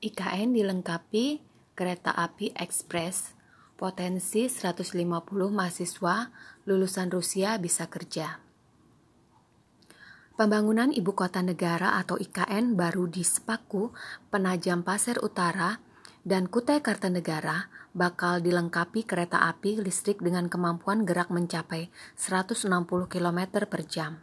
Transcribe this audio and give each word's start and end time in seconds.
IKN 0.00 0.56
dilengkapi 0.56 1.44
kereta 1.76 2.16
api 2.16 2.56
ekspres, 2.56 3.36
potensi 3.76 4.48
150 4.48 4.96
mahasiswa 5.52 6.32
lulusan 6.64 7.12
Rusia 7.12 7.60
bisa 7.60 7.84
kerja. 7.84 8.40
Pembangunan 10.40 10.88
Ibu 10.88 11.12
Kota 11.12 11.44
Negara 11.44 12.00
atau 12.00 12.16
IKN 12.16 12.80
baru 12.80 13.12
di 13.12 13.20
Sepaku, 13.20 13.92
Penajam 14.32 14.80
Pasir 14.80 15.20
Utara, 15.20 15.84
dan 16.24 16.48
Kutai 16.48 16.80
Kartanegara 16.80 17.68
bakal 17.92 18.40
dilengkapi 18.40 19.04
kereta 19.04 19.52
api 19.52 19.84
listrik 19.84 20.24
dengan 20.24 20.48
kemampuan 20.48 21.04
gerak 21.04 21.28
mencapai 21.28 21.92
160 22.16 22.72
km 23.04 23.40
per 23.68 23.84
jam. 23.84 24.16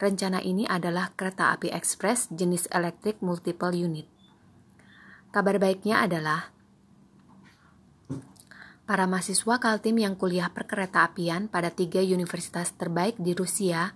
Rencana 0.00 0.40
ini 0.40 0.64
adalah 0.64 1.12
kereta 1.12 1.52
api 1.52 1.68
ekspres 1.68 2.32
jenis 2.32 2.64
elektrik 2.72 3.20
multiple 3.20 3.76
unit. 3.76 4.15
Kabar 5.36 5.60
baiknya 5.60 6.00
adalah 6.00 6.48
para 8.88 9.04
mahasiswa 9.04 9.60
Kaltim 9.60 10.00
yang 10.00 10.16
kuliah 10.16 10.48
perkereta 10.48 11.04
apian 11.04 11.52
pada 11.52 11.68
tiga 11.68 12.00
universitas 12.00 12.72
terbaik 12.72 13.20
di 13.20 13.36
Rusia, 13.36 13.92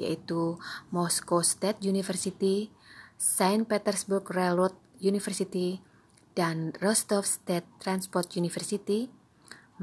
yaitu 0.00 0.56
Moscow 0.88 1.44
State 1.44 1.84
University, 1.84 2.72
Saint 3.20 3.68
Petersburg 3.68 4.24
Railroad 4.32 4.72
University, 5.04 5.84
dan 6.32 6.72
Rostov 6.80 7.28
State 7.28 7.68
Transport 7.76 8.32
University, 8.40 9.12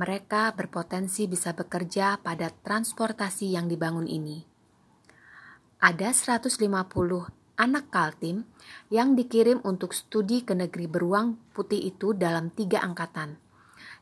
mereka 0.02 0.50
berpotensi 0.58 1.30
bisa 1.30 1.54
bekerja 1.54 2.26
pada 2.26 2.50
transportasi 2.50 3.54
yang 3.54 3.70
dibangun 3.70 4.10
ini. 4.10 4.42
Ada 5.78 6.10
150 6.10 6.58
anak 7.58 7.90
Kaltim 7.90 8.46
yang 8.94 9.18
dikirim 9.18 9.60
untuk 9.66 9.92
studi 9.92 10.46
ke 10.46 10.54
negeri 10.54 10.86
beruang 10.86 11.42
putih 11.58 11.82
itu 11.82 12.14
dalam 12.14 12.54
tiga 12.54 12.86
angkatan, 12.86 13.42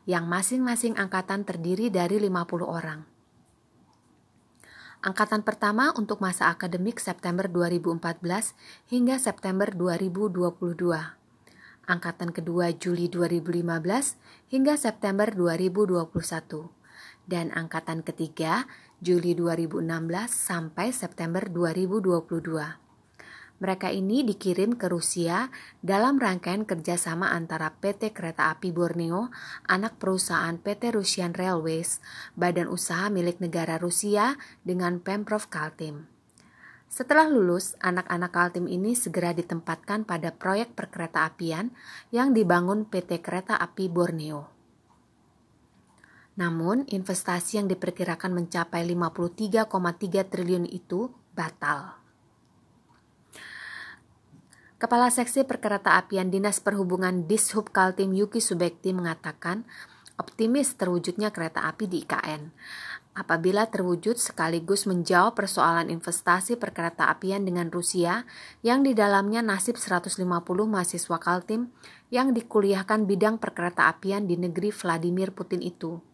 yang 0.04 0.28
masing-masing 0.28 0.94
angkatan 1.00 1.42
terdiri 1.48 1.88
dari 1.88 2.20
50 2.20 2.62
orang. 2.68 3.00
Angkatan 5.00 5.40
pertama 5.40 5.92
untuk 5.96 6.20
masa 6.20 6.52
akademik 6.52 7.00
September 7.00 7.48
2014 7.48 8.56
hingga 8.92 9.16
September 9.16 9.68
2022. 9.72 11.16
Angkatan 11.86 12.34
kedua 12.34 12.74
Juli 12.74 13.06
2015 13.06 14.50
hingga 14.50 14.74
September 14.74 15.30
2021. 15.30 16.10
Dan 17.26 17.54
angkatan 17.54 18.02
ketiga 18.02 18.66
Juli 18.98 19.38
2016 19.38 19.86
sampai 20.26 20.90
September 20.90 21.46
2022. 21.46 22.85
Mereka 23.56 23.88
ini 23.88 24.20
dikirim 24.20 24.76
ke 24.76 24.84
Rusia 24.84 25.48
dalam 25.80 26.20
rangkaian 26.20 26.68
kerjasama 26.68 27.32
antara 27.32 27.72
PT 27.72 28.12
Kereta 28.12 28.52
Api 28.52 28.68
Borneo, 28.68 29.32
anak 29.64 29.96
perusahaan 29.96 30.60
PT 30.60 30.92
Russian 30.92 31.32
Railways, 31.32 32.04
badan 32.36 32.68
usaha 32.68 33.08
milik 33.08 33.40
negara 33.40 33.80
Rusia 33.80 34.36
dengan 34.60 35.00
Pemprov 35.00 35.48
Kaltim. 35.48 36.04
Setelah 36.92 37.32
lulus, 37.32 37.80
anak-anak 37.80 38.28
Kaltim 38.28 38.68
ini 38.68 38.92
segera 38.92 39.32
ditempatkan 39.32 40.04
pada 40.04 40.36
proyek 40.36 40.76
perkereta 40.76 41.24
apian 41.24 41.72
yang 42.12 42.36
dibangun 42.36 42.84
PT 42.84 43.24
Kereta 43.24 43.56
Api 43.56 43.88
Borneo. 43.88 44.52
Namun, 46.36 46.84
investasi 46.92 47.56
yang 47.56 47.72
diperkirakan 47.72 48.36
mencapai 48.36 48.84
53,3 48.84 50.28
triliun 50.28 50.68
itu 50.68 51.08
batal. 51.32 52.05
Kepala 54.76 55.08
Seksi 55.08 55.48
Perkereta 55.48 55.96
Apian 55.96 56.28
Dinas 56.28 56.60
Perhubungan 56.60 57.24
Dishub 57.24 57.72
Kaltim 57.72 58.12
Yuki 58.12 58.44
Subekti 58.44 58.92
mengatakan 58.92 59.64
optimis 60.20 60.76
terwujudnya 60.76 61.32
kereta 61.32 61.64
api 61.64 61.88
di 61.88 62.04
IKN. 62.04 62.52
Apabila 63.16 63.72
terwujud 63.72 64.20
sekaligus 64.20 64.84
menjawab 64.84 65.32
persoalan 65.32 65.88
investasi 65.88 66.60
perkereta 66.60 67.08
apian 67.08 67.48
dengan 67.48 67.72
Rusia 67.72 68.28
yang 68.60 68.84
di 68.84 68.92
dalamnya 68.92 69.40
nasib 69.40 69.80
150 69.80 70.20
mahasiswa 70.44 71.16
Kaltim 71.24 71.72
yang 72.12 72.36
dikuliahkan 72.36 73.08
bidang 73.08 73.40
perkereta 73.40 73.88
apian 73.88 74.28
di 74.28 74.36
negeri 74.36 74.68
Vladimir 74.76 75.32
Putin 75.32 75.64
itu. 75.64 76.04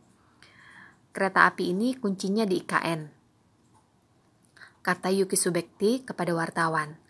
Kereta 1.10 1.50
api 1.50 1.75
ini 1.75 1.98
kuncinya 1.98 2.47
di 2.47 2.62
IKN. 2.62 3.10
Kata 4.87 5.10
Yuki 5.10 5.34
Subekti 5.34 6.06
kepada 6.06 6.31
wartawan. 6.31 7.01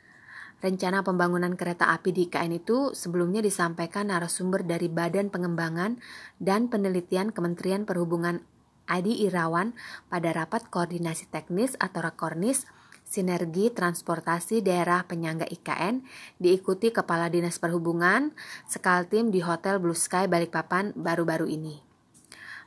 Rencana 0.62 1.02
pembangunan 1.02 1.58
kereta 1.58 1.90
api 1.90 2.14
di 2.14 2.30
IKN 2.30 2.62
itu 2.62 2.94
sebelumnya 2.94 3.42
disampaikan 3.42 4.14
narasumber 4.14 4.62
dari 4.62 4.86
Badan 4.86 5.26
Pengembangan 5.26 5.98
dan 6.38 6.70
Penelitian 6.70 7.34
Kementerian 7.34 7.82
Perhubungan 7.82 8.46
Adi 8.86 9.26
Irawan 9.26 9.74
pada 10.06 10.30
rapat 10.30 10.70
koordinasi 10.70 11.26
teknis 11.34 11.74
atau 11.82 12.06
Rakornis 12.06 12.62
Sinergi 13.02 13.74
Transportasi 13.74 14.62
Daerah 14.62 15.02
Penyangga 15.02 15.50
IKN 15.50 16.06
diikuti 16.38 16.94
Kepala 16.94 17.26
Dinas 17.26 17.58
Perhubungan 17.58 18.30
Sekaltim 18.70 19.34
di 19.34 19.42
Hotel 19.42 19.82
Blue 19.82 19.98
Sky 19.98 20.30
Balikpapan 20.30 20.94
baru-baru 20.94 21.50
ini. 21.50 21.91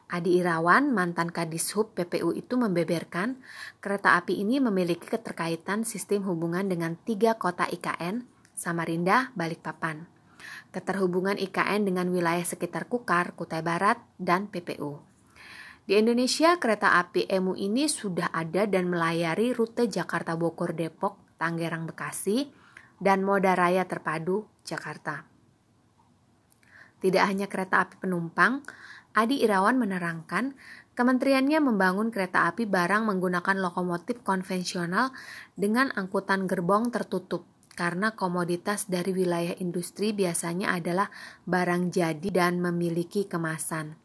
Adi 0.06 0.38
Irawan, 0.38 0.94
mantan 0.94 1.34
Kadishub 1.34 1.98
PPU 1.98 2.30
itu 2.30 2.62
membeberkan 2.62 3.42
kereta 3.82 4.14
api 4.22 4.38
ini 4.38 4.62
memiliki 4.62 5.10
keterkaitan 5.10 5.82
sistem 5.82 6.22
hubungan 6.30 6.70
dengan 6.70 6.94
tiga 6.94 7.42
kota 7.42 7.66
IKN, 7.66 8.22
Samarinda, 8.54 9.34
Balikpapan. 9.34 10.06
Keterhubungan 10.70 11.42
IKN 11.42 11.90
dengan 11.90 12.14
wilayah 12.14 12.46
sekitar 12.46 12.86
Kukar, 12.86 13.34
Kutai 13.34 13.66
Barat, 13.66 13.98
dan 14.22 14.46
PPU. 14.46 15.02
Di 15.90 15.98
Indonesia, 15.98 16.54
kereta 16.62 17.02
api 17.02 17.26
EMU 17.26 17.58
ini 17.58 17.90
sudah 17.90 18.30
ada 18.30 18.70
dan 18.70 18.86
melayari 18.90 19.58
rute 19.58 19.90
Jakarta 19.90 20.38
Bogor 20.38 20.78
Depok, 20.78 21.18
Tangerang 21.42 21.90
Bekasi, 21.90 22.46
dan 23.02 23.26
Moda 23.26 23.58
Raya 23.58 23.90
Terpadu 23.90 24.46
Jakarta. 24.62 25.26
Tidak 27.02 27.22
hanya 27.22 27.46
kereta 27.46 27.86
api 27.86 28.02
penumpang, 28.02 28.66
Adi 29.16 29.40
Irawan 29.48 29.80
menerangkan, 29.80 30.60
kementeriannya 30.92 31.64
membangun 31.64 32.12
kereta 32.12 32.52
api 32.52 32.68
barang 32.68 33.08
menggunakan 33.08 33.64
lokomotif 33.64 34.20
konvensional 34.28 35.16
dengan 35.56 35.88
angkutan 35.96 36.52
gerbong 36.52 36.92
tertutup 36.92 37.48
karena 37.80 38.12
komoditas 38.12 38.92
dari 38.92 39.16
wilayah 39.16 39.56
industri 39.60 40.12
biasanya 40.12 40.76
adalah 40.76 41.08
barang 41.48 41.96
jadi 41.96 42.28
dan 42.28 42.60
memiliki 42.60 43.24
kemasan. 43.24 43.96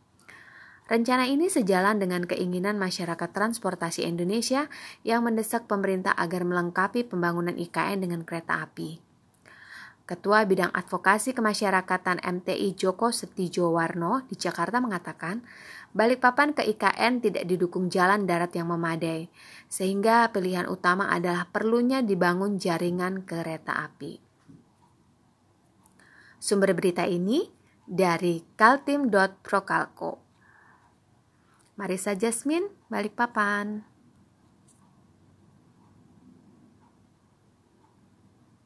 Rencana 0.90 1.26
ini 1.26 1.46
sejalan 1.46 2.02
dengan 2.02 2.26
keinginan 2.26 2.78
masyarakat 2.78 3.30
transportasi 3.30 4.06
Indonesia 4.06 4.66
yang 5.06 5.26
mendesak 5.26 5.66
pemerintah 5.66 6.14
agar 6.14 6.42
melengkapi 6.46 7.06
pembangunan 7.06 7.54
IKN 7.54 8.02
dengan 8.02 8.22
kereta 8.26 8.62
api. 8.62 9.09
Ketua 10.10 10.42
Bidang 10.42 10.74
Advokasi 10.74 11.30
Kemasyarakatan 11.38 12.18
MTI 12.18 12.74
Joko 12.74 13.14
Setijowarno 13.14 14.26
di 14.26 14.34
Jakarta 14.34 14.82
mengatakan, 14.82 15.46
Balikpapan 15.94 16.50
ke 16.50 16.66
IKN 16.66 17.22
tidak 17.22 17.46
didukung 17.46 17.86
jalan 17.86 18.26
darat 18.26 18.50
yang 18.58 18.74
memadai, 18.74 19.30
sehingga 19.70 20.26
pilihan 20.34 20.66
utama 20.66 21.14
adalah 21.14 21.46
perlunya 21.46 22.02
dibangun 22.02 22.58
jaringan 22.58 23.22
kereta 23.22 23.86
api. 23.86 24.18
Sumber 26.42 26.74
berita 26.74 27.06
ini 27.06 27.46
dari 27.86 28.42
kaltim.prokalko. 28.58 30.18
Marisa 31.78 32.18
Jasmine, 32.18 32.66
Balikpapan. 32.90 33.89